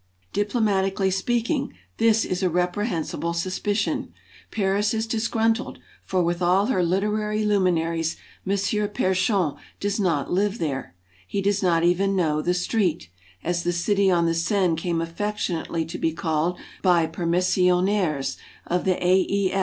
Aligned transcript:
Diplomatically 0.33 1.11
speaking, 1.11 1.75
this 1.97 2.25
is 2.25 2.41
a 2.41 2.49
reprehensible 2.49 3.35
suspicion. 3.35 4.11
Paris 4.49 4.95
is 4.95 5.05
disgruntled, 5.05 5.77
for 6.03 6.23
with 6.23 6.41
all 6.41 6.65
her 6.65 6.81
literary 6.83 7.45
luminaries, 7.45 8.17
M. 8.43 8.53
P6rechon 8.53 9.59
does 9.79 9.99
not 9.99 10.31
live 10.31 10.57
there; 10.57 10.95
he 11.27 11.39
does 11.39 11.61
not 11.61 11.83
even 11.83 12.15
know 12.15 12.41
the 12.41 12.55
"Street", 12.55 13.09
as 13.43 13.61
the 13.63 13.71
City 13.71 14.09
on 14.09 14.25
the 14.25 14.33
Seine 14.33 14.75
came 14.75 15.01
affectionately 15.01 15.85
to 15.85 15.99
be 15.99 16.13
called 16.13 16.57
by 16.81 17.05
per 17.05 17.27
missionnaires 17.27 18.37
of 18.65 18.85
the 18.85 18.97
A. 19.05 19.19
E. 19.29 19.53